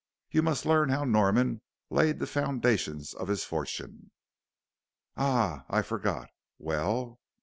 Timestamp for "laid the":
1.91-2.25